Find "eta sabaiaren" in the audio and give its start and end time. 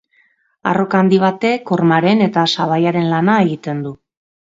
2.31-3.15